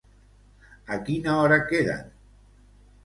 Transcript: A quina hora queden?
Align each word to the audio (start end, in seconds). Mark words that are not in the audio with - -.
A 0.95 0.97
quina 1.09 1.37
hora 1.43 1.59
queden? 1.69 2.11